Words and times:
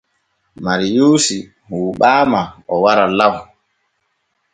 Mariyuusi 0.65 1.37
huuɓaama 1.67 2.41
o 2.73 2.75
wara 2.83 3.05
law. 3.17 3.35